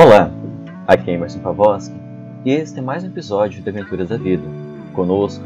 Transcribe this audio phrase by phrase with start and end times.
[0.00, 0.30] Olá,
[0.86, 1.92] aqui é Emerson Pavoski
[2.44, 4.44] e este é mais um episódio de Aventuras da Vida.
[4.92, 5.42] Conosco,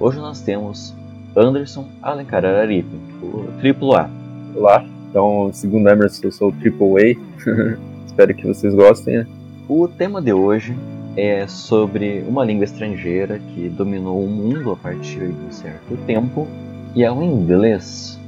[0.00, 0.92] hoje nós temos
[1.36, 4.10] Anderson Alencar Araripe, o Triplo A.
[4.56, 7.78] Olá, então, segundo Emerson, eu sou o Triple A.
[8.04, 9.18] Espero que vocês gostem.
[9.18, 9.26] Né?
[9.68, 10.76] O tema de hoje
[11.16, 16.48] é sobre uma língua estrangeira que dominou o mundo a partir de um certo tempo
[16.96, 18.18] e é o inglês.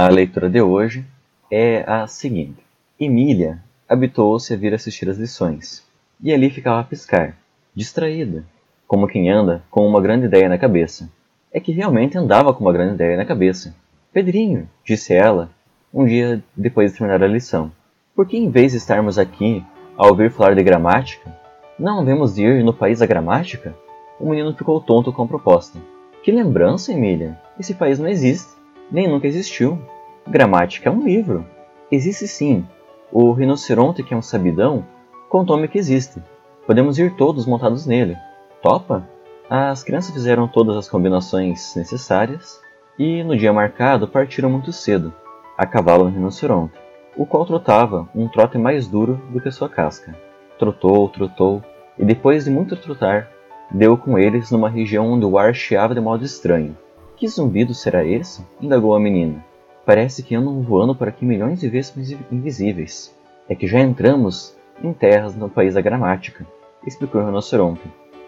[0.00, 1.04] A leitura de hoje
[1.50, 2.62] é a seguinte:
[3.00, 5.84] Emília habituou-se a vir assistir às lições,
[6.22, 7.36] e ali ficava a piscar,
[7.74, 8.44] distraída,
[8.86, 11.10] como quem anda com uma grande ideia na cabeça.
[11.52, 13.74] É que realmente andava com uma grande ideia na cabeça.
[14.12, 15.50] Pedrinho, disse ela,
[15.92, 17.72] um dia depois de terminar a lição,
[18.14, 21.28] por que em vez de estarmos aqui a ouvir falar de gramática,
[21.76, 23.74] não devemos ir no país da gramática?
[24.20, 25.76] O menino ficou tonto com a proposta.
[26.22, 27.36] Que lembrança, Emília!
[27.58, 28.57] Esse país não existe
[28.90, 29.78] nem nunca existiu.
[30.26, 31.44] Gramática é um livro.
[31.90, 32.66] Existe sim.
[33.10, 34.84] O rinoceronte, que é um sabidão,
[35.28, 36.22] contou-me que existe.
[36.66, 38.16] Podemos ir todos montados nele.
[38.62, 39.08] Topa?
[39.48, 42.60] As crianças fizeram todas as combinações necessárias
[42.98, 45.14] e, no dia marcado, partiram muito cedo,
[45.56, 46.74] a cavalo no rinoceronte,
[47.16, 50.14] o qual trotava um trote mais duro do que sua casca.
[50.58, 51.62] Trotou, trotou,
[51.98, 53.30] e depois de muito trotar,
[53.70, 56.76] deu com eles numa região onde o ar chiava de modo estranho.
[57.18, 58.46] Que zumbido será esse?
[58.60, 59.44] indagou a menina.
[59.84, 63.12] Parece que andam voando por aqui milhões de vespas invisíveis.
[63.48, 66.46] É que já entramos em terras no país da gramática,
[66.86, 67.82] explicou o rinoceronte.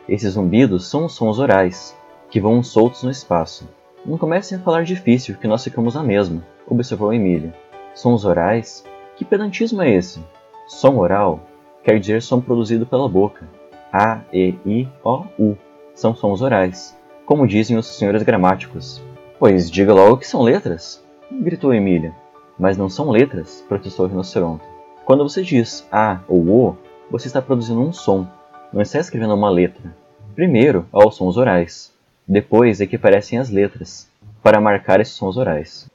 [0.08, 1.96] Esses zumbidos são os sons orais,
[2.32, 3.68] que voam soltos no espaço.
[4.04, 7.54] Não comecem a falar difícil, que nós ficamos a mesma, observou Emília.
[7.94, 8.84] Sons orais?
[9.14, 10.18] Que pedantismo é esse?
[10.66, 11.38] Som oral
[11.84, 13.48] quer dizer som produzido pela boca.
[13.92, 15.56] A, E, I, O, U
[15.94, 16.98] são sons orais
[17.30, 19.00] como dizem os senhores gramáticos.
[19.38, 22.12] Pois diga logo que são letras, gritou Emília.
[22.58, 24.64] Mas não são letras, protestou o rinoceronte.
[25.04, 26.76] Quando você diz A ou O,
[27.08, 28.26] você está produzindo um som,
[28.72, 29.94] não está escrevendo uma letra.
[30.34, 31.94] Primeiro há os sons orais,
[32.26, 34.10] depois é que aparecem as letras,
[34.42, 35.88] para marcar esses sons orais.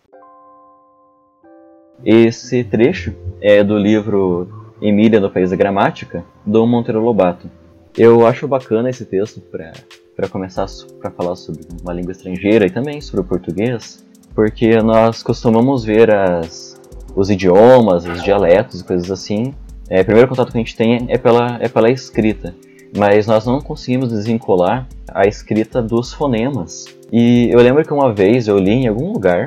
[2.06, 7.52] Esse trecho é do livro Emília no País da Gramática, do Monteiro Lobato.
[7.97, 9.73] Eu acho bacana esse texto para
[10.16, 10.66] para começar
[11.02, 14.03] para falar sobre uma língua estrangeira e também sobre o português,
[14.34, 16.80] porque nós costumamos ver as,
[17.16, 19.53] os idiomas, os dialetos e coisas assim.
[19.90, 22.56] É, o primeiro contato que a gente tem é pela, é pela escrita,
[22.98, 26.86] mas nós não conseguimos desvincular a escrita dos fonemas.
[27.12, 29.46] E eu lembro que uma vez eu li em algum lugar,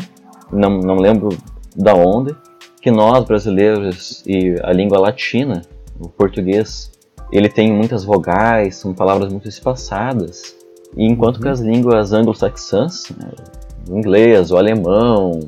[0.53, 1.37] não, não lembro
[1.75, 2.35] da onde,
[2.81, 5.62] que nós brasileiros e a língua latina,
[5.99, 6.93] o português,
[7.33, 10.56] ele tem muitas vogais, são palavras muito espaçadas.
[10.97, 11.43] E enquanto uhum.
[11.43, 13.31] que as línguas anglo-saxãs, né,
[13.88, 15.41] o inglês, o alemão,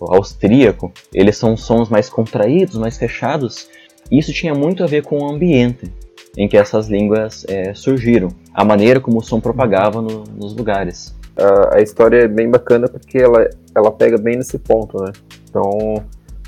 [0.00, 3.68] o austríaco, eles são sons mais contraídos, mais fechados.
[4.10, 5.92] E isso tinha muito a ver com o ambiente
[6.36, 11.14] em que essas línguas é, surgiram, a maneira como o som propagava no, nos lugares.
[11.36, 15.12] A, a, história é bem bacana porque ela, ela pega bem nesse ponto, né?
[15.48, 15.62] Então,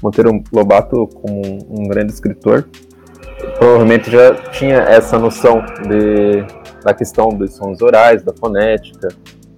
[0.02, 2.68] Monteiro Lobato, como um, um grande escritor,
[3.58, 6.44] provavelmente já tinha essa noção de,
[6.84, 9.08] da questão dos sons orais, da fonética,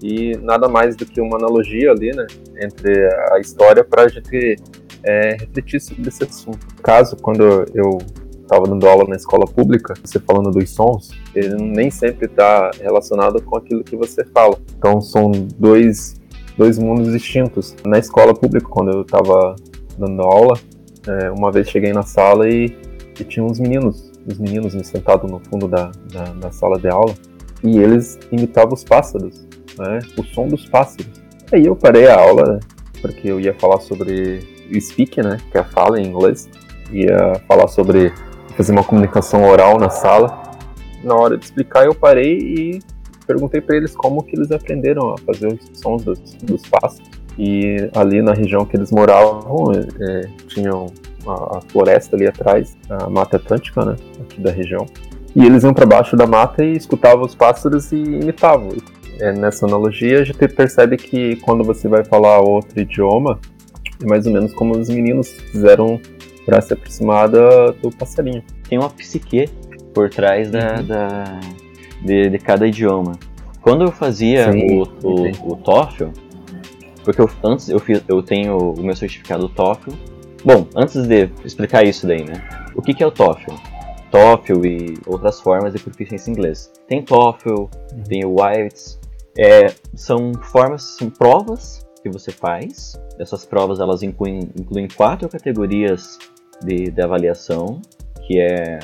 [0.03, 2.27] e nada mais do que uma analogia ali, né,
[2.60, 4.56] entre a história para a gente
[5.05, 6.66] é, refletir sobre esse assunto.
[6.82, 7.43] Caso, quando
[7.75, 7.99] eu
[8.41, 13.41] estava dando aula na escola pública, você falando dos sons, ele nem sempre está relacionado
[13.43, 14.59] com aquilo que você fala.
[14.77, 16.16] Então, são dois,
[16.59, 17.77] dois mundos distintos.
[17.87, 19.55] Na escola pública, quando eu estava
[19.97, 20.59] dando aula,
[21.06, 22.77] é, uma vez cheguei na sala e
[23.21, 27.15] e tinha uns meninos, os meninos sentados no fundo da, da, da, sala de aula,
[27.62, 29.47] e eles imitavam os pássaros,
[29.78, 30.00] né?
[30.16, 31.10] o som dos pássaros.
[31.53, 32.61] Aí eu parei a aula,
[33.00, 34.41] porque eu ia falar sobre
[34.81, 35.38] speak, né?
[35.50, 36.49] que é a fala em inglês,
[36.91, 38.12] ia falar sobre
[38.56, 40.43] fazer uma comunicação oral na sala.
[41.02, 42.81] Na hora de explicar, eu parei e
[43.26, 47.11] perguntei para eles como que eles aprenderam a fazer os sons dos, dos pássaros.
[47.38, 50.87] E ali na região que eles moravam, é, tinham
[51.26, 54.86] a, a, floresta ali atrás, a Mata Atlântica, né, aqui da região.
[55.34, 58.70] E eles iam para baixo da mata e escutavam os pássaros e imitavam.
[59.19, 63.38] É, nessa analogia, a gente percebe que quando você vai falar outro idioma,
[64.02, 66.00] é mais ou menos como os meninos fizeram
[66.44, 68.42] para se aproximar do passarinho.
[68.69, 69.48] Tem uma psique
[69.94, 70.86] por trás da, uhum.
[70.86, 71.40] da
[72.02, 73.12] de, de, cada idioma.
[73.60, 76.06] Quando eu fazia sim, o, o, o TOEFL,
[77.04, 79.92] porque eu, antes eu, fiz, eu tenho o meu certificado TOEFL
[80.44, 82.43] Bom, antes de explicar isso daí, né?
[82.75, 83.55] O que, que é o TOEFL?
[84.11, 86.73] TOEFL e outras formas de proficiência em inglês.
[86.89, 88.03] Tem TOEFL, uhum.
[88.09, 89.00] tem o IELTS,
[89.39, 93.00] É, são formas, são provas que você faz.
[93.19, 96.19] Essas provas elas incluem, incluem quatro categorias
[96.62, 97.81] de, de avaliação,
[98.27, 98.79] que é,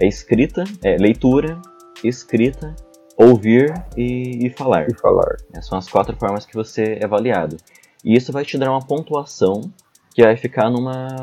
[0.00, 1.60] é escrita, é leitura,
[2.02, 2.74] escrita,
[3.16, 4.88] ouvir e, e falar.
[4.90, 5.36] E falar.
[5.52, 7.56] Essas são as quatro formas que você é avaliado.
[8.04, 9.60] E isso vai te dar uma pontuação
[10.16, 11.14] que vai ficar numa.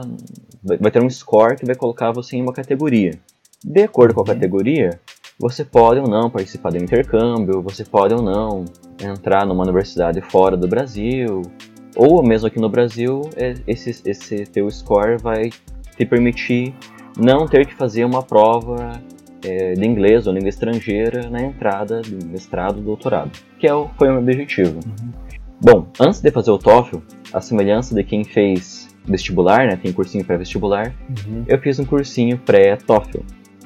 [0.64, 3.20] Vai ter um score que vai colocar você em uma categoria.
[3.66, 4.28] De acordo com a uhum.
[4.28, 5.00] categoria,
[5.40, 8.66] você pode ou não participar do intercâmbio, você pode ou não
[9.04, 11.42] entrar numa universidade fora do Brasil,
[11.96, 15.50] ou mesmo aqui no Brasil, é, esse, esse teu score vai
[15.98, 16.76] te permitir
[17.18, 19.02] não ter que fazer uma prova
[19.44, 23.90] é, de inglês ou língua estrangeira na entrada do mestrado ou doutorado, que é o,
[23.98, 24.80] foi o meu objetivo.
[24.86, 25.12] Uhum.
[25.60, 26.98] Bom, antes de fazer o TOEFL,
[27.34, 31.44] a semelhança de quem fez vestibular, né, tem cursinho pré-vestibular, uhum.
[31.48, 33.20] eu fiz um cursinho pré-TOEFL.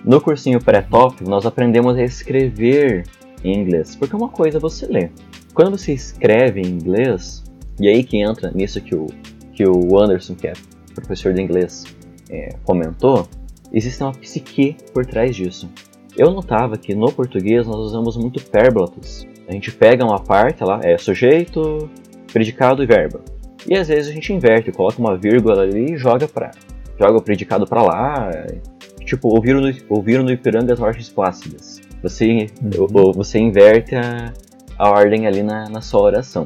[0.04, 3.04] No cursinho pré-TOEFL, nós aprendemos a escrever
[3.44, 5.10] em inglês, porque uma coisa é você lê.
[5.54, 7.44] Quando você escreve em inglês,
[7.80, 9.08] e aí que entra nisso que o,
[9.54, 10.54] que o Anderson, que é
[10.94, 11.84] professor de inglês,
[12.30, 13.28] é, comentou,
[13.72, 15.70] existe uma psique por trás disso.
[16.16, 19.28] Eu notava que no português nós usamos muito pérbolatos.
[19.48, 21.90] A gente pega uma parte lá, é sujeito,
[22.32, 23.20] predicado e verbo.
[23.66, 26.52] E às vezes a gente inverte, coloca uma vírgula ali e joga para
[27.00, 28.32] joga o predicado para lá,
[29.06, 31.80] tipo, ouviram no, ouviram no Ipiranga as margens plácidas.
[32.02, 33.12] Você, uhum.
[33.14, 34.34] você inverte a,
[34.78, 36.46] a ordem ali na, na sua oração.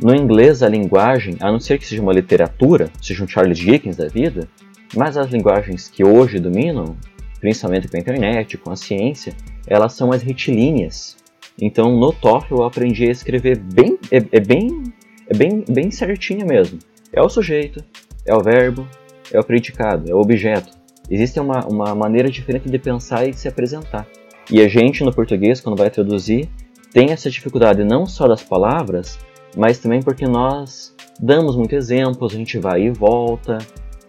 [0.00, 3.96] No inglês, a linguagem, a não ser que seja uma literatura, seja um Charles Dickens
[3.96, 4.48] da vida,
[4.96, 6.96] mas as linguagens que hoje dominam,
[7.40, 9.32] principalmente com a internet, com a ciência,
[9.66, 11.16] elas são as retilíneas.
[11.60, 14.82] Então, no TOEFL eu aprendi a escrever bem, é, é bem,
[15.28, 16.78] é bem, bem certinho mesmo.
[17.12, 17.82] É o sujeito,
[18.24, 18.86] é o verbo,
[19.32, 20.70] é o predicado, é o objeto.
[21.10, 24.06] Existe uma, uma maneira diferente de pensar e de se apresentar.
[24.50, 26.48] E a gente, no português, quando vai traduzir,
[26.92, 29.18] tem essa dificuldade não só das palavras,
[29.56, 33.58] mas também porque nós damos muitos exemplos, a gente vai e volta,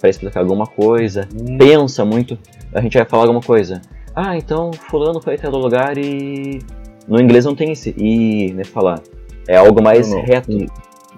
[0.03, 1.57] para explicar alguma coisa, hum.
[1.57, 2.37] pensa muito.
[2.73, 3.81] A gente vai falar alguma coisa.
[4.13, 6.59] Ah, então fulano foi até o lugar e
[7.07, 9.01] no inglês não tem esse e, né, falar.
[9.47, 10.25] É algo mais não, não.
[10.25, 10.51] reto.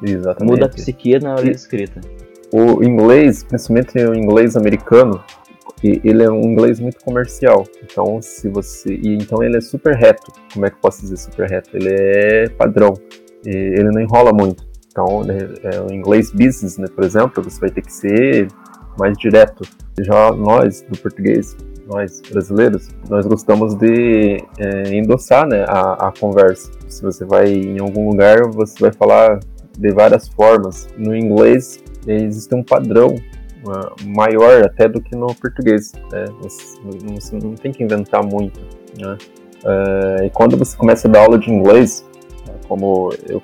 [0.01, 0.51] Exatamente.
[0.51, 2.01] Muda a psique na hora de escrita.
[2.51, 5.23] O inglês, principalmente o inglês americano,
[5.83, 7.65] ele é um inglês muito comercial.
[7.83, 10.31] Então, se você, e então ele é super reto.
[10.53, 11.69] Como é que eu posso dizer super reto?
[11.73, 12.93] Ele é padrão.
[13.45, 14.65] ele não enrola muito.
[14.89, 18.47] Então, é, é, o inglês business, né, por exemplo, você vai ter que ser
[18.97, 19.63] mais direto.
[19.99, 21.55] Já nós, do português,
[21.85, 26.71] nós brasileiros, nós gostamos de é, endossar né, a, a conversa.
[26.87, 29.39] Se você vai em algum lugar, você vai falar
[29.77, 30.87] de várias formas.
[30.97, 33.15] No inglês, existe um padrão
[34.05, 35.93] maior até do que no português.
[36.11, 36.25] Né?
[36.41, 38.59] Você, não tem que inventar muito.
[38.99, 39.17] Né?
[39.63, 42.05] Uh, e quando você começa a dar aula de inglês,
[42.67, 43.41] como eu,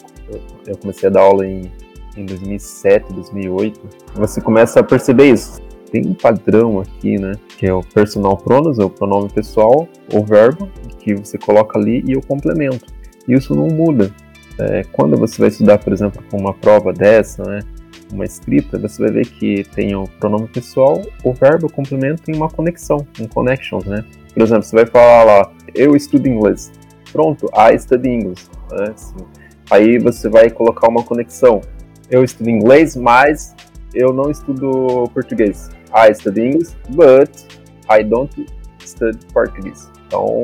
[0.67, 1.71] eu comecei a dar aula em
[2.15, 3.79] em 2007, 2008,
[4.15, 5.61] você começa a perceber isso.
[5.91, 7.33] Tem um padrão aqui, né?
[7.57, 10.69] Que é o personal pronouns, é o pronome pessoal, o verbo,
[10.99, 12.85] que você coloca ali e o complemento.
[13.27, 14.13] Isso não muda.
[14.59, 17.59] É, quando você vai estudar, por exemplo, com uma prova dessa, né?
[18.11, 22.35] Uma escrita, você vai ver que tem o pronome pessoal, o verbo, o complemento e
[22.35, 24.03] uma conexão, um connections, né?
[24.33, 26.71] Por exemplo, você vai falar lá, eu estudo inglês.
[27.11, 28.49] Pronto, I study English.
[28.71, 28.93] Né?
[29.69, 31.61] Aí você vai colocar uma conexão
[32.11, 33.55] eu estudo inglês, mas
[33.93, 35.69] eu não estudo português.
[35.95, 37.31] I study English, but
[37.89, 38.45] I don't
[38.81, 39.89] study português.
[40.05, 40.41] Então,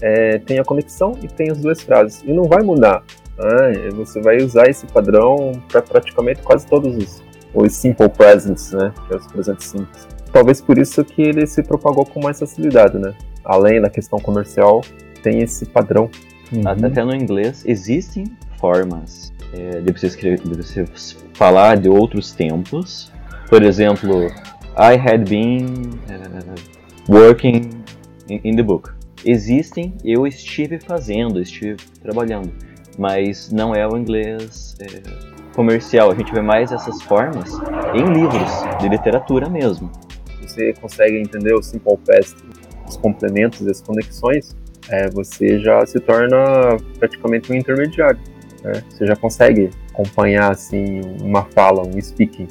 [0.00, 2.22] é, tem a conexão e tem as duas frases.
[2.22, 3.02] E não vai mudar.
[3.38, 3.90] Né?
[3.94, 7.22] Você vai usar esse padrão para praticamente quase todos os,
[7.54, 8.92] os simple presents, né?
[9.06, 10.08] Que é os presentes simples.
[10.32, 13.14] Talvez por isso que ele se propagou com mais facilidade, né?
[13.44, 14.82] Além da questão comercial,
[15.22, 16.10] tem esse padrão.
[16.52, 16.62] Uhum.
[16.66, 18.24] Até no inglês existem
[18.58, 20.84] formas é, de, você escrever, de você
[21.34, 23.12] falar de outros tempos.
[23.48, 24.26] Por exemplo,
[24.76, 26.54] I had been uh,
[27.08, 27.70] working
[28.28, 28.90] in, in, the book.
[29.24, 32.52] Existem, eu estive fazendo, estive trabalhando,
[32.98, 35.02] mas não é o inglês é,
[35.54, 36.10] comercial.
[36.10, 37.50] A gente vê mais essas formas
[37.94, 38.50] em livros
[38.80, 39.90] de literatura mesmo.
[40.42, 42.36] Você consegue entender o simple past,
[42.86, 44.56] os complementos e as conexões,
[44.90, 48.18] é, você já se torna praticamente um intermediário.
[48.64, 48.82] Né?
[48.90, 52.48] Você já consegue acompanhar assim uma fala, um speaking.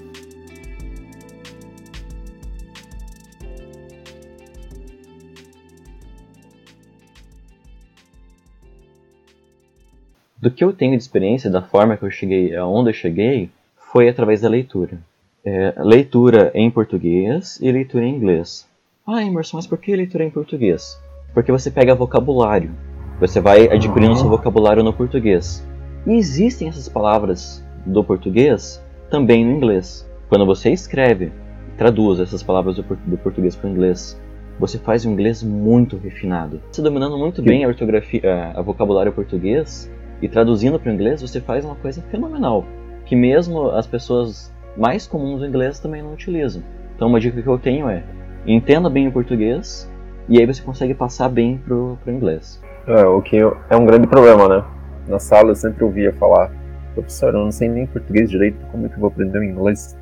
[10.47, 13.49] Do que eu tenho de experiência, da forma que eu cheguei, aonde eu cheguei,
[13.91, 14.97] foi através da leitura.
[15.43, 18.65] É, leitura em português e leitura em inglês.
[19.05, 20.97] Ah, Emerson, mas por que leitura em português?
[21.33, 22.71] Porque você pega vocabulário.
[23.19, 24.15] Você vai adquirindo uhum.
[24.15, 25.67] seu vocabulário no português.
[26.05, 30.09] E existem essas palavras do português também no inglês.
[30.29, 31.29] Quando você escreve,
[31.77, 34.17] traduz essas palavras do, do português para o inglês,
[34.57, 36.61] você faz um inglês muito refinado.
[36.71, 41.21] Você dominando muito bem a ortografia, a, a vocabulário português e traduzindo para o inglês,
[41.21, 42.65] você faz uma coisa fenomenal,
[43.05, 46.61] que mesmo as pessoas mais comuns do inglês também não utilizam.
[46.95, 48.03] Então uma dica que eu tenho é
[48.45, 49.89] entenda bem o português
[50.29, 52.61] e aí você consegue passar bem pro, pro inglês.
[52.87, 54.63] É, o que é um grande problema, né?
[55.07, 56.51] Na sala eu sempre ouvia falar,
[56.93, 59.97] professor, eu não sei nem português direito, como é que eu vou aprender o inglês?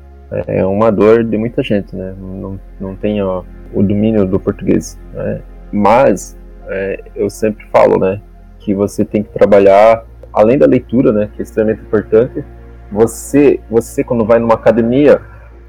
[0.46, 2.14] É uma dor de muita gente, né?
[2.18, 4.98] Não, não tem ó, o domínio do português.
[5.12, 5.40] Né?
[5.72, 6.36] Mas
[6.68, 8.20] é, eu sempre falo, né,
[8.66, 12.44] que você tem que trabalhar além da leitura, né, que é extremamente importante.
[12.90, 15.22] Você, você quando vai numa academia,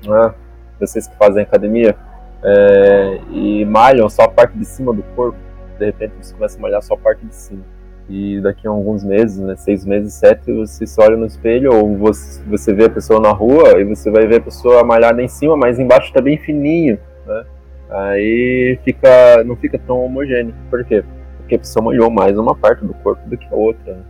[0.04, 0.34] né,
[0.80, 1.96] vocês que fazem academia
[2.44, 5.38] é, e malham só a parte de cima do corpo,
[5.78, 7.62] de repente você começa a malhar só a parte de cima.
[8.10, 11.96] E daqui a alguns meses, né, seis meses, sete, você se olha no espelho ou
[11.98, 15.28] você, você vê a pessoa na rua e você vai ver a pessoa malhada em
[15.28, 17.46] cima, mas embaixo está bem fininho, né?
[17.90, 20.54] Aí fica, não fica tão homogêneo.
[20.70, 21.04] Por quê?
[21.48, 23.94] Porque malhou mais uma parte do corpo do que a outra.
[23.94, 24.02] Né?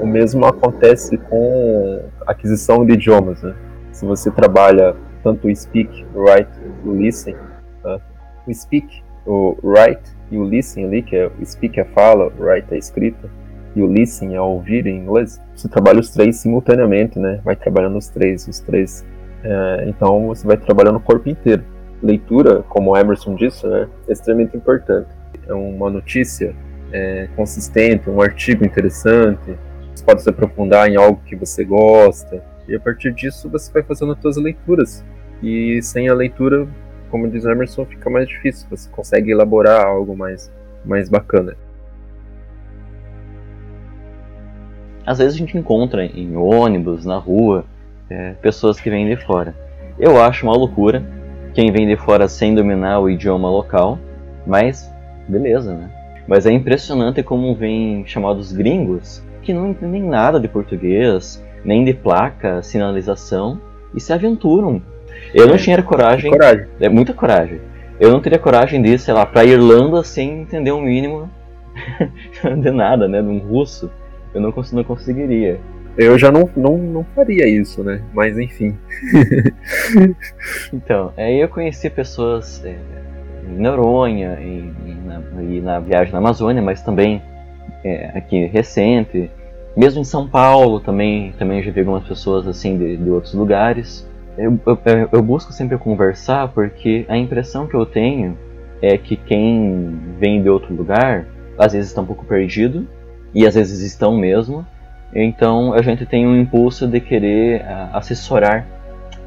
[0.00, 3.42] O mesmo acontece com aquisição de idiomas.
[3.42, 3.54] Né?
[3.92, 6.50] Se você trabalha tanto o speak, o write,
[6.84, 7.36] o listen,
[7.82, 8.00] tá?
[8.46, 12.42] o speak, o write e o listen ali, que é o speak é fala, o
[12.42, 13.30] write é escrita,
[13.76, 17.40] e o listen é ouvir em inglês, você trabalha os três simultaneamente, né?
[17.44, 19.04] Vai trabalhando os três, os três.
[19.42, 21.64] É, então você vai trabalhando o corpo inteiro.
[22.02, 25.08] Leitura, como o Emerson disse, né, é extremamente importante.
[25.46, 26.54] É uma notícia
[26.92, 29.56] é, consistente, um artigo interessante,
[29.94, 33.82] você pode se aprofundar em algo que você gosta, e a partir disso você vai
[33.82, 35.04] fazendo as suas leituras.
[35.42, 36.66] E sem a leitura,
[37.10, 40.50] como diz Emerson, fica mais difícil, você consegue elaborar algo mais,
[40.84, 41.56] mais bacana.
[45.06, 47.66] Às vezes a gente encontra em ônibus, na rua,
[48.08, 49.54] é, pessoas que vêm de fora.
[49.98, 51.04] Eu acho uma loucura
[51.54, 53.98] quem vem de fora sem dominar o idioma local,
[54.44, 54.90] mas
[55.28, 55.90] beleza, né?
[56.26, 61.92] Mas é impressionante como vem chamados gringos que não entendem nada de português, nem de
[61.92, 63.60] placa, sinalização,
[63.94, 64.82] e se aventuram.
[65.34, 66.30] Eu não é, tinha coragem.
[66.30, 66.66] coragem.
[66.80, 67.60] É muita coragem.
[68.00, 71.30] Eu não teria coragem de ir, sei lá, pra Irlanda sem entender o um mínimo
[72.60, 73.22] de nada, né?
[73.22, 73.90] De um russo.
[74.34, 75.60] Eu não, cons não conseguiria.
[75.96, 78.02] Eu já não, não, não faria isso, né?
[78.12, 78.76] Mas enfim.
[80.72, 82.76] então, aí eu conheci pessoas é,
[83.48, 87.22] em Noronha e, e, na, e, na, viagem na Amazônia, mas também
[87.84, 89.30] é, aqui recente.
[89.76, 94.08] Mesmo em São Paulo também, também já vi algumas pessoas assim de, de outros lugares.
[94.36, 94.78] Eu, eu,
[95.12, 98.36] eu, busco sempre conversar porque a impressão que eu tenho
[98.82, 102.86] é que quem vem de outro lugar às vezes está um pouco perdido
[103.32, 104.66] e às vezes estão mesmo.
[105.14, 108.66] Então a gente tem um impulso de querer uh, assessorar,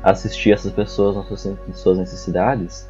[0.03, 2.89] assistir essas pessoas nas suas necessidades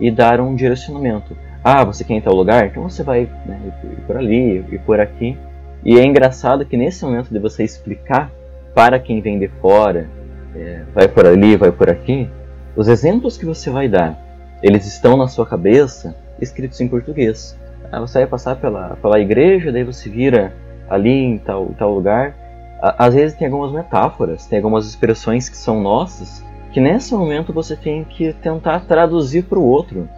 [0.00, 1.36] e dar um direcionamento.
[1.62, 2.66] Ah, você quer ir em tal lugar?
[2.66, 5.36] Então você vai né, ir por ali e por aqui.
[5.84, 8.30] E é engraçado que nesse momento de você explicar
[8.74, 10.08] para quem vem de fora,
[10.54, 12.28] é, vai por ali, vai por aqui,
[12.76, 14.16] os exemplos que você vai dar,
[14.62, 17.58] eles estão na sua cabeça escritos em português.
[17.90, 20.52] Ah, você vai passar pela, pela igreja, daí você vira
[20.88, 22.34] ali em tal, tal lugar.
[22.80, 27.76] Às vezes tem algumas metáforas, tem algumas expressões que são nossas, que nesse momento você
[27.76, 30.08] tem que tentar traduzir para o outro.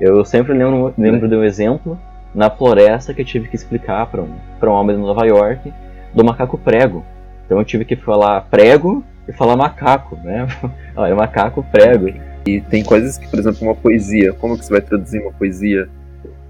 [0.00, 1.98] Eu sempre lembro, lembro de um exemplo
[2.34, 5.72] na floresta que eu tive que explicar para um, um homem de Nova York
[6.12, 7.04] do macaco prego.
[7.44, 10.46] Então eu tive que falar prego e falar macaco, né?
[10.96, 12.08] Olha, macaco prego.
[12.46, 15.88] E tem coisas que, por exemplo, uma poesia, como que você vai traduzir uma poesia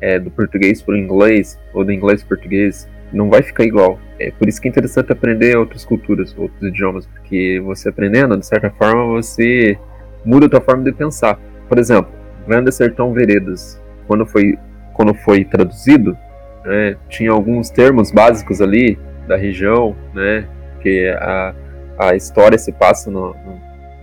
[0.00, 2.88] é, do português para o inglês ou do inglês para o português?
[3.14, 3.98] Não vai ficar igual.
[4.18, 8.46] É por isso que é interessante aprender outras culturas, outros idiomas, porque você aprendendo, de
[8.46, 9.78] certa forma, você
[10.24, 11.38] muda a sua forma de pensar.
[11.68, 12.12] Por exemplo,
[12.46, 14.58] Grande Sertão Veredas, quando foi,
[14.92, 16.16] quando foi traduzido,
[16.64, 20.46] né, tinha alguns termos básicos ali da região, né,
[20.80, 21.54] que a,
[21.98, 23.34] a história se passa no,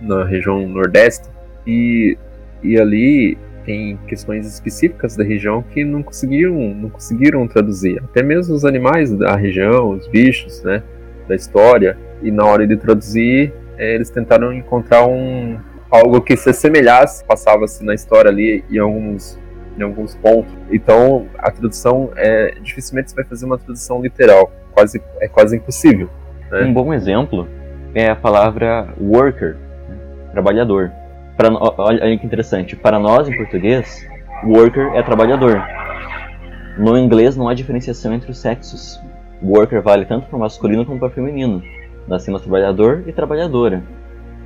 [0.00, 1.28] no, na região nordeste,
[1.66, 2.16] e,
[2.62, 8.02] e ali tem questões específicas da região que não conseguiram, não conseguiram traduzir.
[8.02, 10.82] Até mesmo os animais da região, os bichos, né,
[11.28, 11.96] da história.
[12.22, 15.58] E na hora de traduzir, é, eles tentaram encontrar um
[15.90, 19.38] algo que se assemelhasse, passava-se na história ali em alguns
[19.76, 20.52] em alguns pontos.
[20.70, 26.10] Então, a tradução é dificilmente você vai fazer uma tradução literal, quase é quase impossível.
[26.50, 26.64] Né?
[26.64, 27.48] Um bom exemplo
[27.94, 29.56] é a palavra worker,
[29.88, 29.96] né?
[30.32, 30.92] trabalhador.
[31.36, 32.76] Pra, olha que interessante.
[32.76, 34.06] Para nós, em português,
[34.44, 35.62] worker é trabalhador.
[36.78, 39.00] No inglês não há diferenciação entre os sexos.
[39.42, 41.62] worker vale tanto para masculino como para feminino.
[42.08, 43.82] Nós temos trabalhador e trabalhadora.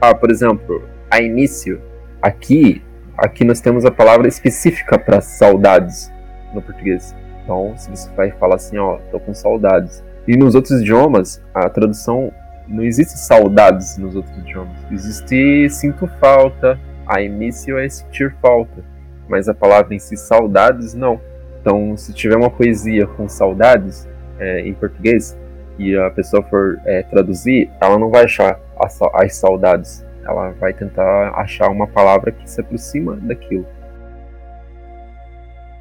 [0.00, 1.80] Ah, por exemplo, a início,
[2.20, 2.82] aqui,
[3.16, 6.12] aqui nós temos a palavra específica para saudades
[6.52, 7.14] no português.
[7.42, 10.04] Então, se você vai falar assim, ó, tô com saudades.
[10.26, 12.32] E nos outros idiomas, a tradução
[12.68, 14.76] não existe saudades nos outros idiomas.
[14.90, 18.85] Existe sinto falta, a início é sentir falta,
[19.28, 21.20] mas a palavra em si saudades não.
[21.61, 24.08] Então, se tiver uma poesia com saudades
[24.38, 25.37] é, em português
[25.78, 30.04] e a pessoa for é, traduzir, ela não vai achar as, as saudades.
[30.25, 33.66] Ela vai tentar achar uma palavra que se aproxima daquilo.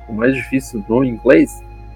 [0.08, 1.52] O mais difícil do inglês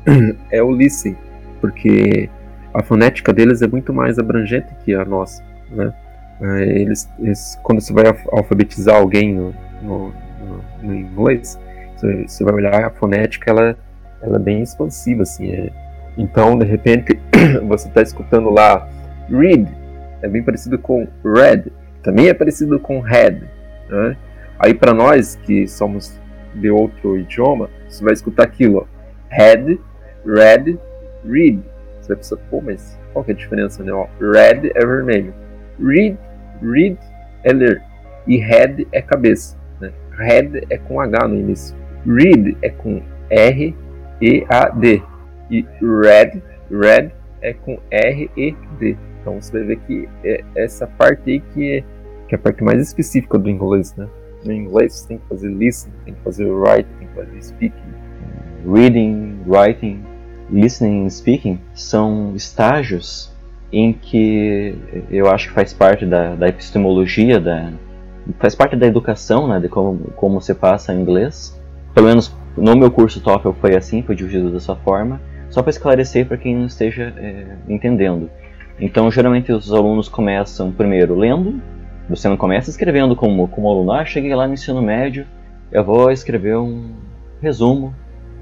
[0.52, 1.16] é o listen,
[1.62, 2.30] porque
[2.74, 5.94] a fonética deles é muito mais abrangente que a nossa, né?
[6.42, 10.14] É, eles, eles quando você vai alfabetizar alguém no, no,
[10.82, 11.60] no, inglês,
[11.98, 13.78] você vai olhar a fonética, ela,
[14.22, 15.52] ela é bem expansiva, assim.
[15.52, 15.70] É.
[16.18, 17.20] Então, de repente,
[17.68, 18.88] você está escutando lá
[19.30, 19.68] read,
[20.22, 21.64] é bem parecido com red,
[22.02, 23.44] também é parecido com head.
[23.90, 24.16] Né?
[24.58, 26.18] Aí, para nós que somos
[26.56, 28.88] de outro idioma, você vai escutar aquilo:
[29.30, 29.80] head,
[30.26, 30.78] red,
[31.26, 31.62] read.
[32.10, 33.84] Você vai pensar, pô, mas qual que é a diferença?
[33.84, 33.92] Né?
[33.92, 35.34] Ó, red é vermelho,
[35.80, 36.18] read,
[36.62, 36.98] read
[37.44, 37.82] é ler,
[38.26, 39.56] e head é cabeça.
[39.80, 39.92] Né?
[40.18, 41.76] Head é com H no início.
[42.06, 43.76] Read é com R
[44.22, 45.02] E A D
[45.52, 47.12] e red, red
[47.42, 48.98] é com R E D.
[49.22, 51.84] Então você vai ver que é essa parte aí que é,
[52.28, 54.08] que é a parte mais específica do inglês, né?
[54.44, 57.94] No inglês você tem que fazer listen, tem que fazer write, tem que fazer speaking.
[58.66, 60.04] Reading, writing,
[60.52, 63.32] listening e speaking são estágios
[63.72, 64.76] em que
[65.12, 67.72] eu acho que faz parte da, da epistemologia, da,
[68.40, 71.60] faz parte da educação, né, de como, como você passa inglês,
[71.94, 76.26] pelo menos no meu curso TOEFL foi assim, foi dividido dessa forma, só para esclarecer
[76.26, 78.30] para quem não esteja é, entendendo.
[78.80, 81.62] Então, geralmente os alunos começam primeiro lendo,
[82.10, 85.26] você não começa escrevendo como, como aluno, ah, cheguei lá no ensino médio,
[85.72, 86.92] eu vou escrever um
[87.42, 87.94] resumo,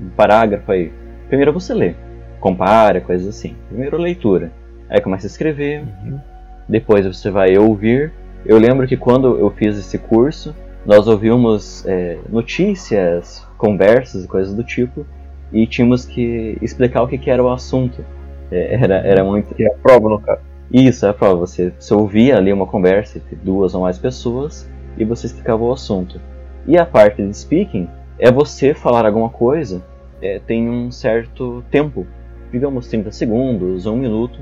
[0.02, 0.92] um parágrafo aí.
[1.28, 1.96] Primeiro você lê,
[2.40, 3.56] compara, coisas assim.
[3.70, 4.52] Primeiro leitura.
[4.90, 6.20] Aí começa a escrever, uhum.
[6.68, 8.14] depois você vai ouvir.
[8.46, 14.54] Eu lembro que quando eu fiz esse curso, nós ouvimos é, notícias, conversas e coisas
[14.54, 15.06] do tipo,
[15.52, 18.04] e tínhamos que explicar o que, que era o assunto.
[18.50, 19.54] É, era, era muito.
[19.60, 20.42] E a prova, no caso.
[20.72, 21.42] Isso, é a prova.
[21.42, 25.72] Você, você ouvia ali uma conversa entre duas ou mais pessoas e você explicava o
[25.72, 26.20] assunto.
[26.66, 27.88] E a parte de speaking
[28.20, 29.82] é você falar alguma coisa,
[30.22, 32.06] é, tem um certo tempo,
[32.52, 34.40] digamos 30 segundos ou um minuto.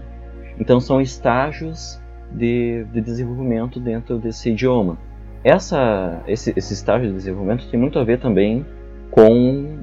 [0.59, 1.99] Então são estágios
[2.31, 4.97] de, de desenvolvimento dentro desse idioma
[5.45, 8.65] essa, esse, esse estágio de desenvolvimento tem muito a ver também
[9.11, 9.77] com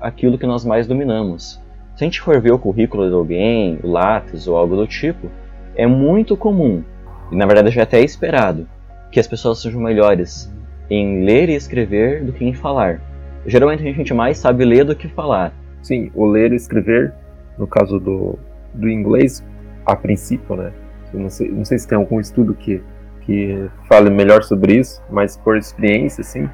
[0.00, 1.62] aquilo que nós mais dominamos.
[1.94, 5.30] Se a gente for ver o currículo de alguém, o Lattes ou algo do tipo,
[5.76, 6.82] é muito comum,
[7.30, 8.66] e na verdade já é até esperado,
[9.12, 10.52] que as pessoas sejam melhores
[10.90, 13.00] em ler e escrever do que em falar.
[13.46, 15.52] Geralmente a gente mais sabe ler do que falar.
[15.82, 17.12] Sim, o ler e escrever,
[17.58, 18.38] no caso do,
[18.72, 19.44] do inglês,
[19.84, 20.72] a princípio, né?
[21.12, 22.82] Eu não sei, não sei se tem algum estudo que
[23.24, 26.48] que fale melhor sobre isso, mas por experiência, assim,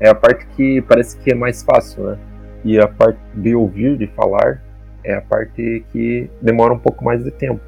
[0.00, 2.18] é a parte que parece que é mais fácil, né?
[2.64, 4.62] E a parte de ouvir, de falar,
[5.04, 7.60] é a parte que demora um pouco mais de tempo.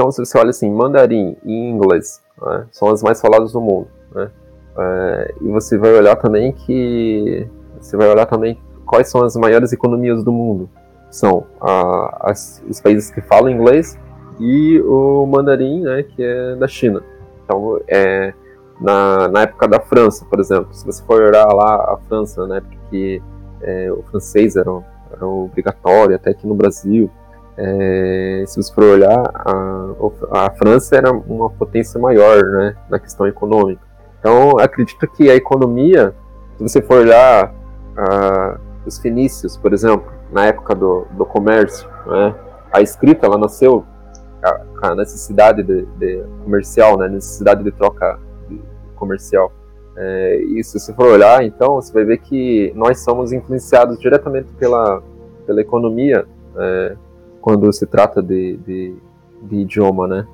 [0.00, 3.86] Então, se você olha assim, mandarim e inglês né, são as mais faladas do mundo.
[4.14, 4.30] Né?
[4.78, 7.46] É, e você vai olhar também que
[7.78, 10.70] você vai olhar também quais são as maiores economias do mundo.
[11.10, 13.98] São a, as, os países que falam inglês
[14.38, 17.02] e o mandarim, né, que é da China.
[17.44, 18.32] Então, é,
[18.80, 22.56] na, na época da França, por exemplo, se você for olhar lá a França, na
[22.56, 23.22] época que
[23.60, 24.70] é, o francês era,
[25.12, 27.10] era obrigatório, até aqui no Brasil,
[27.62, 33.26] é, se você for olhar, a, a França era uma potência maior né, na questão
[33.26, 33.82] econômica.
[34.18, 36.14] Então, acredito que a economia,
[36.56, 42.34] se você for olhar uh, os fenícios, por exemplo, na época do, do comércio, né,
[42.72, 43.84] a escrita ela nasceu
[44.80, 48.18] com a necessidade de, de comercial, né, necessidade de troca
[48.96, 49.52] comercial.
[49.98, 54.48] É, e se você for olhar, então, você vai ver que nós somos influenciados diretamente
[54.58, 55.02] pela,
[55.46, 56.24] pela economia
[56.56, 56.96] é,
[57.40, 58.94] quando se trata de, de,
[59.42, 60.26] de idioma, né?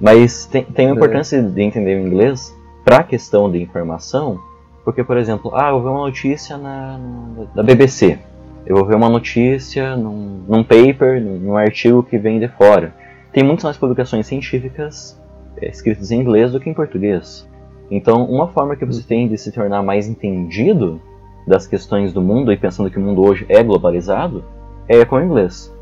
[0.00, 0.96] Mas tem, tem uma é.
[0.96, 1.42] importância é.
[1.42, 4.40] de entender o inglês para a questão de informação,
[4.84, 8.18] porque, por exemplo, ah, eu vou ver uma notícia na, na, da BBC,
[8.66, 12.94] eu vou ver uma notícia num, num paper, num, num artigo que vem de fora.
[13.32, 15.20] tem muitas mais publicações científicas
[15.60, 17.48] é, escritas em inglês do que em português.
[17.90, 21.00] Então, uma forma que você tem de se tornar mais entendido
[21.46, 24.44] das questões do mundo e pensando que o mundo hoje é globalizado
[24.88, 25.74] é com o inglês.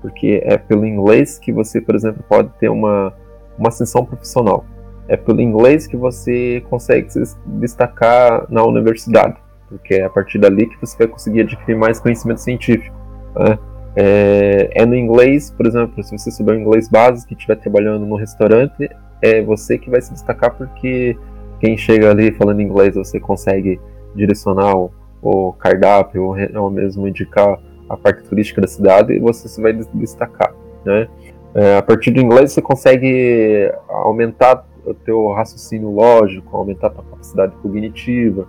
[0.00, 3.12] Porque é pelo inglês que você, por exemplo, pode ter uma,
[3.58, 4.64] uma ascensão profissional.
[5.08, 9.36] É pelo inglês que você consegue se destacar na universidade.
[9.68, 12.94] Porque é a partir dali que você vai conseguir adquirir mais conhecimento científico.
[13.34, 13.58] Né?
[13.96, 18.04] É, é, no inglês, por exemplo, se você souber o inglês básico e estiver trabalhando
[18.04, 18.90] no restaurante,
[19.22, 21.16] é você que vai se destacar porque
[21.60, 23.80] quem chega ali falando inglês você consegue
[24.14, 29.60] direcionar o, o cardápio ou, ou, mesmo indicar a parte turística da cidade você se
[29.60, 31.08] vai destacar, né?
[31.54, 37.04] É, a partir do inglês você consegue aumentar o teu raciocínio lógico, aumentar a tua
[37.04, 38.46] capacidade cognitiva,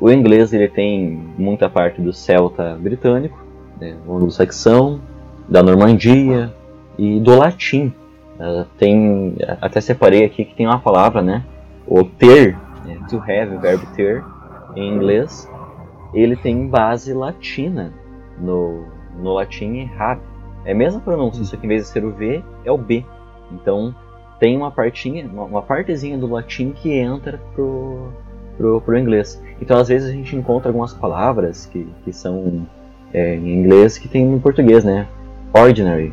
[0.00, 3.42] o inglês ele tem muita parte do celta britânico,
[3.80, 5.00] né, anglo-saxão,
[5.48, 6.52] da Normandia
[6.98, 7.92] e do latim.
[8.38, 11.42] Uh, tem, até separei aqui que tem uma palavra, né?
[11.86, 12.54] O ter,
[12.84, 14.22] né, to have, o verbo ter,
[14.74, 15.48] em inglês,
[16.20, 17.92] ele tem base latina
[18.40, 18.84] no,
[19.18, 20.20] no latim rab.
[20.64, 23.04] É a mesma pronúncia, só que em vez de ser o V, é o B.
[23.52, 23.94] Então
[24.38, 28.08] tem uma partinha, uma partezinha do latim que entra pro,
[28.56, 29.40] pro, pro inglês.
[29.60, 32.66] Então, às vezes, a gente encontra algumas palavras que, que são
[33.12, 35.06] é, em inglês que tem no português, né?
[35.54, 36.12] Ordinary,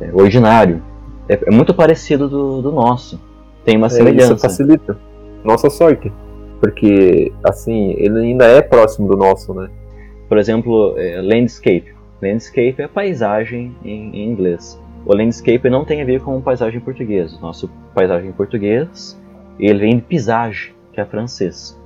[0.00, 0.82] é, ordinário.
[1.28, 3.20] É, é, muito parecido do, do nosso.
[3.64, 4.32] Tem uma semelhança.
[4.32, 4.98] É, isso facilita.
[5.44, 6.12] Nossa sorte.
[6.62, 9.68] Porque, assim, ele ainda é próximo do nosso, né?
[10.28, 11.92] Por exemplo, é, landscape.
[12.22, 14.80] Landscape é paisagem em, inglês.
[15.04, 17.38] O landscape não tem a ver com paisagem em português.
[17.40, 19.20] Nosso paisagem em português,
[19.58, 21.76] ele vem de paisagem, que é francês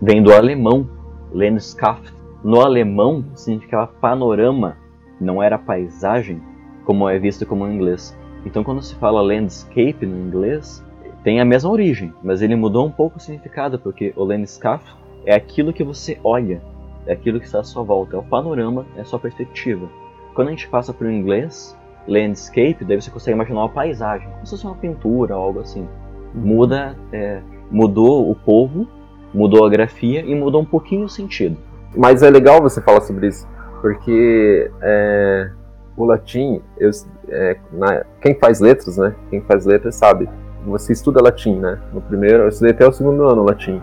[0.00, 0.88] vem do alemão,
[1.32, 2.12] Landschaft.
[2.42, 4.76] No alemão significava panorama,
[5.18, 6.42] não era paisagem,
[6.84, 8.16] como é visto como em inglês.
[8.44, 10.84] Então quando se fala landscape no inglês,
[11.24, 14.84] tem a mesma origem, mas ele mudou um pouco o significado, porque o landscape
[15.26, 16.62] é aquilo que você olha,
[17.06, 19.88] é aquilo que está à sua volta, é o panorama, é a sua perspectiva.
[20.34, 24.46] Quando a gente passa para o inglês, landscape, daí você consegue imaginar uma paisagem, como
[24.46, 25.88] se fosse uma pintura algo assim.
[26.34, 28.86] Muda, é, mudou o povo
[29.34, 31.56] mudou a grafia e mudou um pouquinho o sentido.
[31.94, 33.46] Mas é legal você falar sobre isso,
[33.82, 35.50] porque é,
[35.96, 36.90] o latim, eu,
[37.28, 39.14] é, na, quem faz letras, né?
[39.28, 40.28] Quem faz letras sabe.
[40.64, 41.78] Você estuda latim, né?
[41.92, 43.80] No primeiro, eu estudei até o segundo ano latim.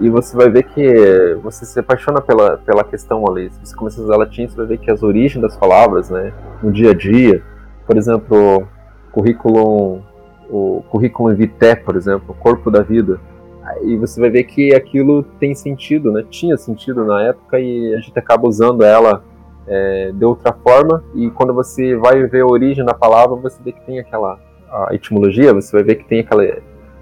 [0.00, 3.50] E você vai ver que você se apaixona pela, pela questão ali.
[3.50, 6.32] Se você começa a usar latim, você vai ver que as origens das palavras, né?
[6.62, 7.42] No dia a dia,
[7.86, 8.66] por exemplo,
[9.12, 10.00] currículo,
[10.48, 13.20] o currículo vitae, por exemplo, corpo da vida
[13.82, 16.24] e você vai ver que aquilo tem sentido, né?
[16.28, 19.22] Tinha sentido na época e a gente acaba usando ela
[19.66, 21.04] é, de outra forma.
[21.14, 24.38] E quando você vai ver a origem da palavra, você vê que tem aquela
[24.70, 26.44] a etimologia, você vai ver que tem aquela,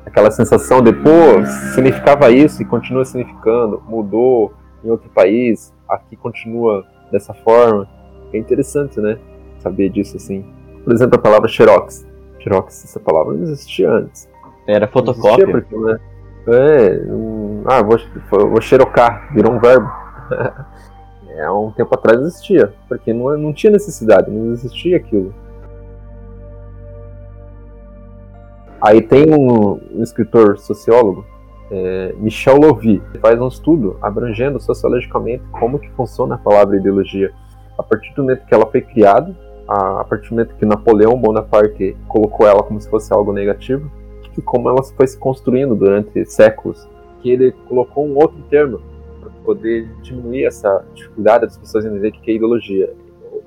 [0.05, 4.53] aquela sensação de, pô, significava isso e continua significando, mudou
[4.85, 7.89] em outro país, aqui continua dessa forma.
[8.33, 9.19] É interessante, né?
[9.59, 10.45] Saber disso assim.
[10.85, 12.07] Por exemplo, a palavra xerox.
[12.41, 14.29] Xerox, essa palavra não existia antes.
[14.67, 15.45] Era fotocópia.
[15.45, 15.99] Existia porque, né?
[16.51, 17.99] É, um, ah, vou,
[18.49, 19.91] vou xerocar, virou um verbo.
[21.29, 25.35] é, há um tempo atrás existia, porque não, não tinha necessidade, não existia aquilo.
[28.81, 31.25] Aí tem um, um escritor sociólogo,
[31.71, 37.33] é, Michel Lovy, que faz um estudo abrangendo sociologicamente como que funciona a palavra ideologia.
[37.77, 39.37] A partir do momento que ela foi criada,
[39.67, 43.91] a, a partir do momento que Napoleão Bonaparte colocou ela como se fosse algo negativo,
[44.37, 46.88] e como ela foi se construindo durante séculos,
[47.21, 48.81] que ele colocou um outro termo
[49.21, 52.95] para poder diminuir essa dificuldade das pessoas entender o que é ideologia.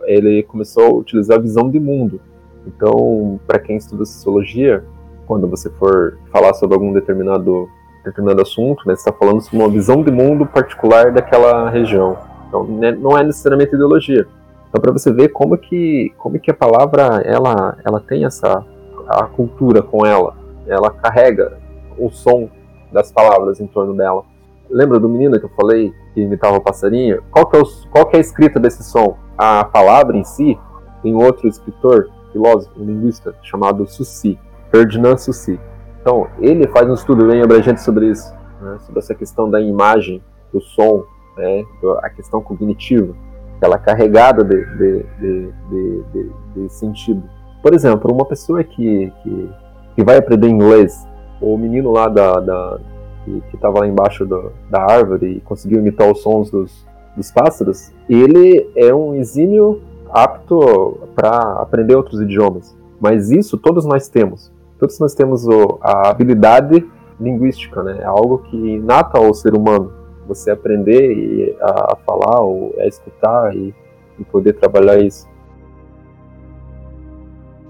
[0.04, 2.20] Ele começou a utilizar a visão de mundo.
[2.68, 4.84] Então, para quem estuda sociologia,
[5.32, 7.70] quando você for falar sobre algum determinado
[8.04, 12.18] determinado assunto, né, você está falando sobre uma visão de mundo particular daquela região.
[12.50, 14.28] Então, né, não é necessariamente ideologia.
[14.68, 18.62] Então, para você ver como que como que a palavra ela ela tem essa
[19.08, 20.36] a cultura com ela
[20.68, 21.58] ela carrega
[21.98, 22.50] o som
[22.92, 24.24] das palavras em torno dela.
[24.70, 27.24] Lembra do menino que eu falei que imitava o passarinho?
[27.32, 29.16] Qual que é, o, qual que é a escrita desse som?
[29.38, 30.60] A palavra em si
[31.02, 34.38] tem outro escritor, filósofo, linguista, chamado Sussi,
[34.72, 35.60] Ferdinand Sussi.
[36.02, 40.24] Então, ele faz um estudo bem abrangente sobre isso, né, sobre essa questão da imagem,
[40.52, 41.04] do som,
[41.38, 41.64] né,
[42.02, 43.14] a questão cognitiva,
[43.58, 47.22] aquela carregada de, de, de, de, de sentido.
[47.62, 49.50] Por exemplo, uma pessoa que, que
[49.96, 51.08] que vai aprender inglês,
[51.42, 52.80] o menino lá da, da
[53.26, 57.92] que estava lá embaixo do, da árvore e conseguiu imitar os sons dos, dos pássaros,
[58.10, 59.80] ele é um exímio
[60.10, 62.76] apto para aprender outros idiomas.
[63.00, 64.52] Mas isso todos nós temos.
[64.82, 66.84] Todos nós temos o, a habilidade
[67.20, 68.00] linguística, né?
[68.00, 69.94] É algo que inata ao ser humano.
[70.28, 73.76] Você aprender a, a falar ou a escutar e,
[74.18, 75.30] e poder trabalhar isso.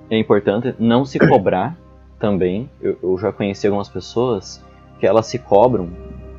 [0.10, 1.78] É importante não se cobrar
[2.17, 2.69] também.
[2.82, 4.63] Eu, eu já conheci algumas pessoas
[4.97, 5.89] que elas se cobram,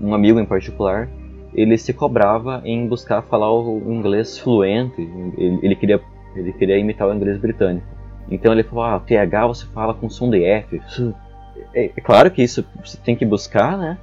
[0.00, 1.06] um amigo em particular,
[1.52, 5.02] ele se cobrava em buscar falar o inglês fluente,
[5.36, 6.00] ele, ele queria,
[6.34, 7.86] ele queria imitar o inglês britânico.
[8.34, 10.80] Então ele falou, ah, TH você fala com som de F.
[11.74, 13.98] É, é claro que isso você tem que buscar, né?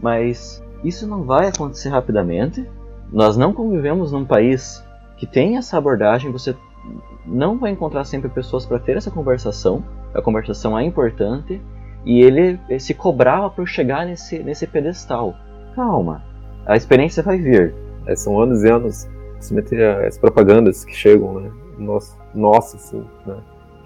[0.00, 2.64] Mas isso não vai acontecer rapidamente.
[3.12, 4.82] Nós não convivemos num país
[5.16, 6.54] que tem essa abordagem, você
[7.26, 9.82] não vai encontrar sempre pessoas para ter essa conversação.
[10.14, 11.60] A conversação é importante
[12.04, 15.34] e ele se cobrava por chegar nesse, nesse pedestal.
[15.74, 16.22] Calma,
[16.64, 17.74] a experiência vai vir.
[18.06, 21.50] É, são anos e anos, principalmente as propagandas que chegam, né?
[21.78, 23.36] Nossa, nossa assim, né?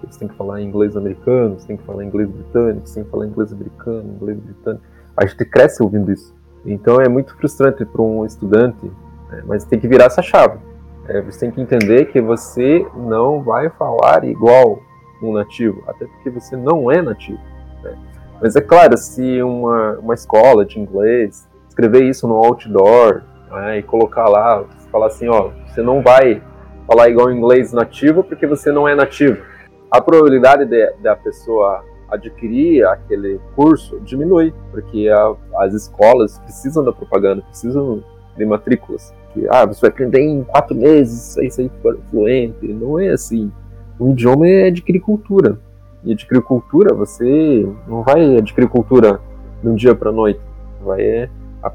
[0.07, 3.09] Você tem que falar inglês americano, você tem que falar inglês britânico, você tem que
[3.09, 4.83] falar inglês americano, inglês britânico.
[5.15, 6.33] A gente cresce ouvindo isso.
[6.65, 8.85] Então é muito frustrante para um estudante,
[9.29, 9.43] né?
[9.45, 10.57] mas tem que virar essa chave.
[11.07, 14.79] É, você tem que entender que você não vai falar igual
[15.21, 17.39] um nativo, até porque você não é nativo.
[17.83, 17.97] Né?
[18.41, 23.83] Mas é claro, se uma, uma escola de inglês escrever isso no outdoor né, e
[23.83, 26.41] colocar lá, falar assim, ó, você não vai
[26.87, 29.41] falar igual inglês nativo porque você não é nativo.
[29.91, 36.83] A probabilidade de, de a pessoa adquirir aquele curso diminui, porque a, as escolas precisam
[36.83, 38.03] da propaganda, precisam
[38.37, 39.13] de matrículas.
[39.33, 41.71] Que, ah, você vai aprender em quatro meses, aí sair
[42.09, 42.67] fluente.
[42.67, 43.51] Não é assim.
[43.99, 45.59] O idioma é adquirir cultura.
[46.03, 49.19] E adquirir cultura, você não vai adquirir cultura
[49.61, 50.39] de um dia para noite.
[50.81, 51.29] Vai é,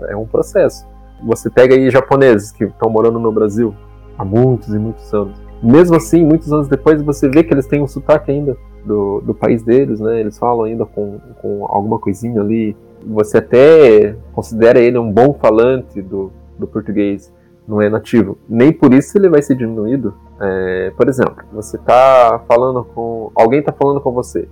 [0.08, 0.86] é um processo.
[1.24, 3.74] Você pega aí japoneses que estão morando no Brasil
[4.18, 5.43] há muitos e muitos anos.
[5.62, 9.34] Mesmo assim, muitos anos depois, você vê que eles têm um sotaque ainda do, do
[9.34, 10.20] país deles, né?
[10.20, 12.76] Eles falam ainda com, com alguma coisinha ali.
[13.06, 17.32] Você até considera ele um bom falante do, do português,
[17.66, 18.36] não é nativo.
[18.48, 23.30] Nem por isso ele vai ser diminuído é, por exemplo, você está falando com.
[23.34, 24.48] Alguém está falando com você.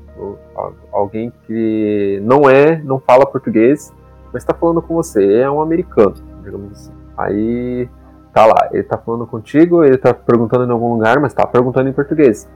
[0.93, 3.93] alguém que não é, não fala português,
[4.33, 5.41] mas está falando com você.
[5.41, 6.93] É um americano, digamos assim.
[7.17, 7.89] Aí
[8.33, 11.89] tá lá, ele está falando contigo, ele está perguntando em algum lugar, mas está perguntando
[11.89, 12.49] em português.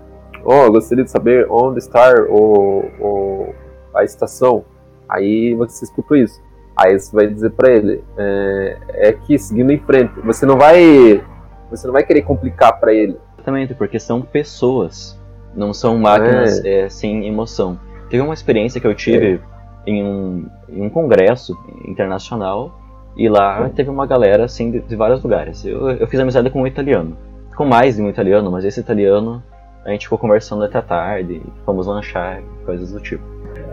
[0.45, 3.55] Oh, gostaria de saber onde está o, o,
[3.95, 4.65] a estação.
[5.09, 6.41] Aí você escuta isso.
[6.77, 10.13] Aí você vai dizer para ele, é, é aqui, seguindo em frente.
[10.21, 11.23] Você não vai
[11.71, 13.17] você não vai querer complicar para ele.
[13.35, 15.19] Exatamente, porque são pessoas,
[15.55, 16.85] não são máquinas é.
[16.85, 17.79] É, sem emoção.
[18.09, 19.91] Teve uma experiência que eu tive é.
[19.91, 22.81] em, um, em um congresso internacional
[23.17, 25.65] e lá teve uma galera assim de, de vários lugares.
[25.65, 27.17] Eu, eu fiz amizade com um italiano,
[27.57, 29.43] com mais de um italiano, mas esse italiano
[29.85, 33.25] a gente ficou conversando até tarde, fomos lanchar, coisas do tipo.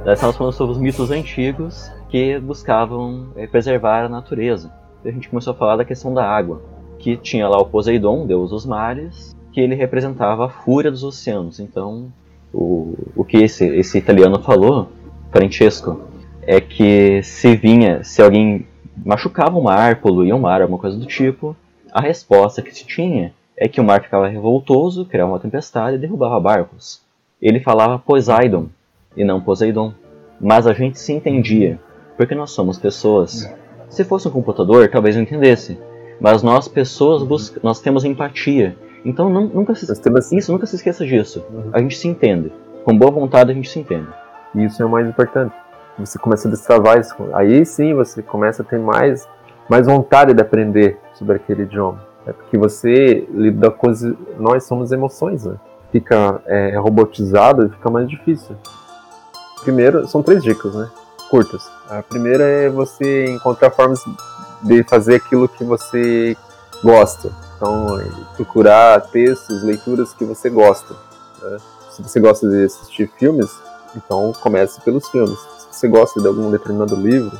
[0.06, 4.72] Nós estávamos falando sobre os mitos antigos que buscavam é, preservar a natureza.
[5.04, 6.62] E a gente começou a falar da questão da água
[7.00, 11.60] que tinha lá o Poseidon, deus dos mares, que ele representava a fúria dos oceanos.
[11.60, 12.14] Então,
[12.54, 14.90] o, o que esse, esse italiano falou,
[15.32, 16.02] Francesco,
[16.44, 18.66] é que se vinha, se alguém
[19.06, 21.56] machucava o mar, poluía o mar, alguma coisa do tipo,
[21.92, 26.00] a resposta que se tinha é que o mar ficava revoltoso, criava uma tempestade e
[26.00, 27.02] derrubava barcos.
[27.42, 28.68] Ele falava Poseidon
[29.16, 29.94] e não Poseidon.
[30.40, 31.80] Mas a gente se entendia,
[32.18, 33.50] porque nós somos pessoas.
[33.90, 35.78] Se fosse um computador, talvez não entendesse.
[36.20, 38.76] Mas nós, pessoas, busca, nós temos empatia.
[39.06, 40.32] Então nunca se, temos...
[40.32, 41.46] isso, nunca se esqueça disso.
[41.52, 41.70] Uhum.
[41.74, 42.52] A gente se entende.
[42.84, 44.08] Com boa vontade a gente se entende.
[44.56, 45.54] Isso é o mais importante.
[45.98, 47.16] Você começa a destravar isso.
[47.34, 49.28] Aí sim você começa a ter mais,
[49.70, 52.02] mais vontade de aprender sobre aquele idioma.
[52.26, 54.02] É porque você lida com as.
[54.40, 55.56] Nós somos emoções, né?
[55.92, 58.56] Fica é, robotizado e fica mais difícil.
[59.62, 60.90] Primeiro, são três dicas, né?
[61.30, 61.70] Curtas.
[61.90, 64.00] A primeira é você encontrar formas
[64.64, 66.36] de fazer aquilo que você
[66.84, 67.32] gosta.
[67.56, 68.00] Então,
[68.36, 70.94] procurar textos, leituras que você gosta.
[71.42, 71.58] Né?
[71.92, 73.50] Se você gosta de assistir filmes,
[73.96, 75.40] então comece pelos filmes.
[75.74, 77.36] Você gosta de algum determinado livro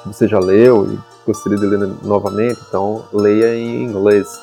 [0.00, 4.40] que você já leu e gostaria de ler novamente, então leia em inglês.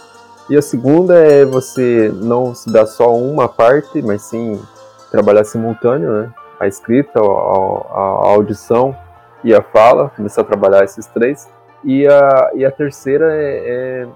[0.49, 4.62] E a segunda é você não se dar só uma parte, mas sim
[5.09, 6.33] trabalhar simultâneo, né?
[6.59, 8.93] A escrita, a, a audição
[9.45, 11.47] e a fala, começar a trabalhar esses três.
[11.85, 13.63] E a, e a terceira é,
[14.03, 14.07] é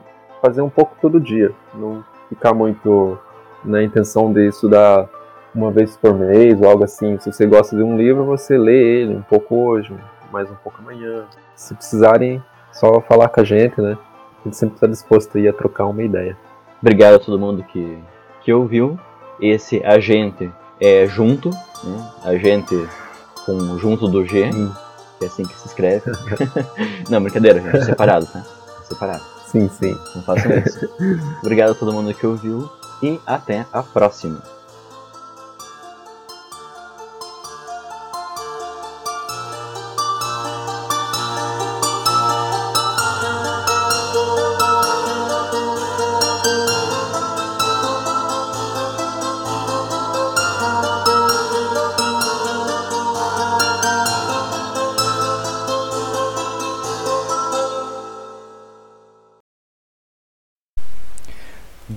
[0.42, 3.18] fazer um pouco todo dia, não ficar muito
[3.64, 5.08] na intenção de estudar
[5.54, 7.18] uma vez por mês ou algo assim.
[7.20, 9.94] Se você gosta de um livro, você lê ele um pouco hoje,
[10.32, 11.26] mais um pouco amanhã.
[11.56, 13.98] Se precisarem, só falar com a gente, né?
[14.42, 16.36] A gente sempre está disposto a, a trocar uma ideia.
[16.82, 17.98] Obrigado a todo mundo que,
[18.42, 19.00] que ouviu.
[19.40, 22.12] Esse agente é junto, né?
[22.26, 22.76] Agente
[23.46, 24.72] com junto do G, Hum.
[25.20, 26.12] que é assim que se escreve.
[27.10, 27.86] Não, brincadeira, gente.
[27.86, 28.42] Separado, tá?
[28.84, 29.24] Separado.
[29.46, 29.96] Sim, sim.
[30.16, 30.90] Não façam isso.
[31.42, 32.70] Obrigado a todo mundo que ouviu
[33.02, 34.42] e até a próxima.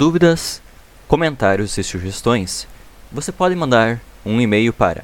[0.07, 0.63] Dúvidas,
[1.09, 2.69] comentários e sugestões,
[3.11, 5.03] você pode mandar um e-mail para